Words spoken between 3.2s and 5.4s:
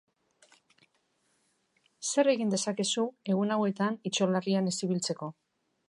egun hauetan itolarrian ez ibiltzeko?